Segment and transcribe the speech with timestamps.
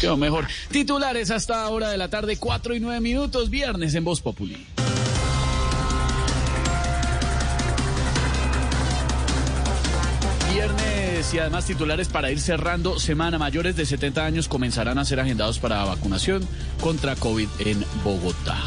[0.00, 0.46] Quedó mejor.
[0.70, 4.66] Titulares hasta hora de la tarde, 4 y 9 minutos, viernes en Voz Populi.
[10.52, 13.38] Viernes y además titulares para ir cerrando semana.
[13.38, 16.46] Mayores de 70 años comenzarán a ser agendados para vacunación
[16.80, 18.58] contra COVID en Bogotá.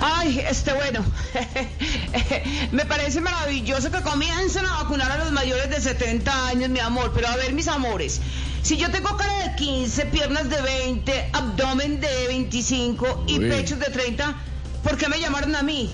[0.00, 1.04] Ay, este bueno,
[2.72, 7.12] me parece maravilloso que comiencen a vacunar a los mayores de 70 años, mi amor,
[7.14, 8.20] pero a ver, mis amores,
[8.62, 13.48] si yo tengo cara de 15, piernas de 20, abdomen de 25 y Uy.
[13.50, 14.36] pechos de 30,
[14.82, 15.92] ¿por qué me llamaron a mí?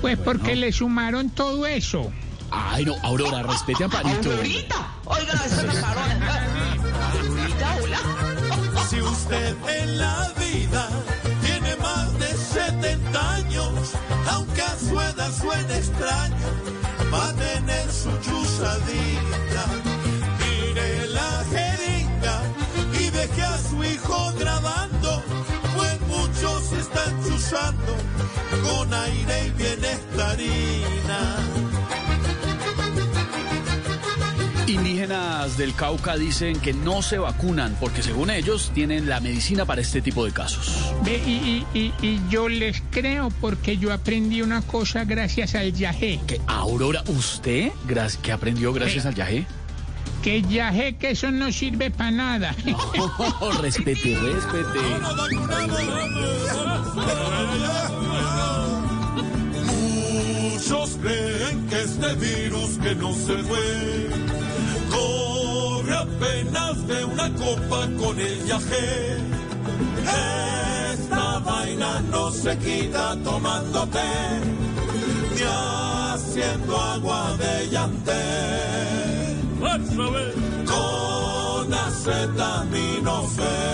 [0.00, 2.10] Pues porque le sumaron todo eso.
[2.50, 4.30] Ay, no, Aurora, respete a Amparito.
[4.30, 6.46] Aurorita, oigan, esa es la parona.
[7.12, 7.98] Aurorita, hola.
[8.88, 10.88] Si usted en la vida
[14.34, 16.48] aunque a su edad suene extraño,
[17.12, 19.64] va a tener su chuzadita.
[20.40, 22.36] Mire la jeringa
[23.00, 25.22] y deje a su hijo grabando,
[25.76, 27.92] pues muchos están chuzando
[28.66, 31.53] con aire y bienestarina.
[34.66, 39.80] Indígenas del Cauca dicen que no se vacunan porque según ellos tienen la medicina para
[39.82, 40.94] este tipo de casos.
[41.04, 45.72] Ve, y, y- y- y yo les creo porque yo aprendí una cosa gracias al.
[46.26, 47.72] ¿Qué, Aurora, usted
[48.22, 49.46] que aprendió gracias al yaje?
[50.22, 52.54] Que yagé que eso no sirve para nada.
[53.40, 54.78] Oh, respete, respete.
[59.62, 64.08] Muchos creen que este virus que no se fue
[66.16, 69.18] apenas de una copa con el viaje.
[70.92, 74.00] Esta vaina no se quita tomando té
[75.34, 78.12] ni haciendo agua de llante.
[80.66, 83.73] Con acetaminofén.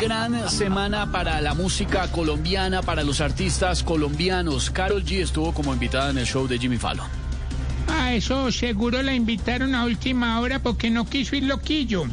[0.00, 4.70] Gran semana para la música colombiana, para los artistas colombianos.
[4.70, 7.06] Carol G estuvo como invitada en el show de Jimmy Fallon.
[7.86, 12.04] A eso seguro la invitaron a última hora porque no quiso ir loquillo.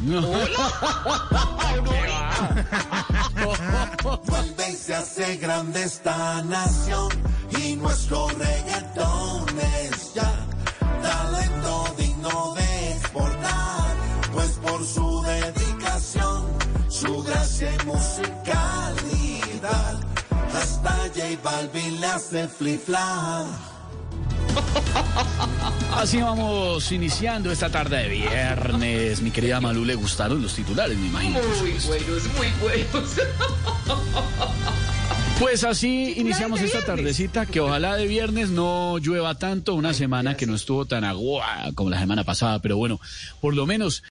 [4.02, 7.08] Vuelve y se hace grande esta nación
[7.62, 8.67] y nuestro reggaetón
[17.88, 18.60] musicalidad,
[20.54, 23.46] hasta J Balvin le hace flip-flap.
[25.94, 29.22] Así vamos iniciando esta tarde de viernes.
[29.22, 31.40] Mi querida Malú, ¿le gustaron los titulares, me imagino?
[31.60, 33.16] Muy buenos, muy buenos.
[35.38, 40.46] Pues así iniciamos esta tardecita, que ojalá de viernes no llueva tanto, una semana que
[40.46, 43.00] no estuvo tan agua como la semana pasada, pero bueno,
[43.40, 44.02] por lo menos